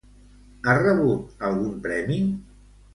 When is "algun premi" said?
1.51-2.21